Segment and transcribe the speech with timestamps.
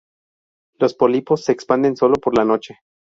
[0.79, 2.79] Los pólipos se expanden sólo por la noche.